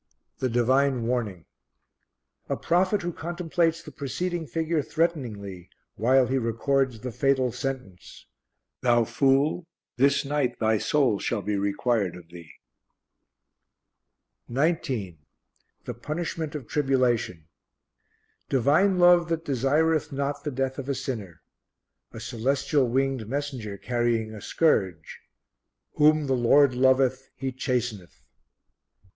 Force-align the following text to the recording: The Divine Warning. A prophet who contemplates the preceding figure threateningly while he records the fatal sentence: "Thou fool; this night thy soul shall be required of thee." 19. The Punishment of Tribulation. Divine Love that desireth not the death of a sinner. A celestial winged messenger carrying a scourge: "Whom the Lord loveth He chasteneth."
The 0.39 0.49
Divine 0.49 1.03
Warning. 1.05 1.45
A 2.49 2.57
prophet 2.57 3.03
who 3.03 3.13
contemplates 3.13 3.83
the 3.83 3.91
preceding 3.91 4.47
figure 4.47 4.81
threateningly 4.81 5.69
while 5.93 6.25
he 6.25 6.39
records 6.39 7.01
the 7.01 7.11
fatal 7.11 7.51
sentence: 7.51 8.25
"Thou 8.81 9.03
fool; 9.03 9.67
this 9.97 10.25
night 10.25 10.57
thy 10.57 10.79
soul 10.79 11.19
shall 11.19 11.43
be 11.43 11.55
required 11.55 12.15
of 12.15 12.29
thee." 12.29 12.51
19. 14.49 15.19
The 15.85 15.93
Punishment 15.93 16.55
of 16.55 16.67
Tribulation. 16.67 17.45
Divine 18.49 18.97
Love 18.97 19.29
that 19.29 19.45
desireth 19.45 20.11
not 20.11 20.43
the 20.43 20.49
death 20.49 20.79
of 20.79 20.89
a 20.89 20.95
sinner. 20.95 21.43
A 22.11 22.19
celestial 22.19 22.87
winged 22.87 23.27
messenger 23.29 23.77
carrying 23.77 24.33
a 24.33 24.41
scourge: 24.41 25.19
"Whom 25.97 26.25
the 26.25 26.33
Lord 26.33 26.73
loveth 26.73 27.29
He 27.35 27.51
chasteneth." 27.51 28.19